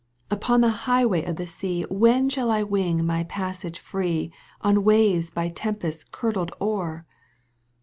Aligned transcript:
Upon 0.31 0.61
the 0.61 0.69
highway 0.89 1.23
of 1.25 1.35
the 1.35 1.45
sea 1.45 1.83
When 1.87 2.27
shall 2.27 2.49
I 2.49 2.63
wing 2.63 3.05
my 3.05 3.23
passage 3.25 3.77
free 3.77 4.33
On 4.61 4.83
waves 4.83 5.29
by 5.29 5.49
tempests 5.49 6.03
curdled 6.11 6.51
o'er 6.59 7.05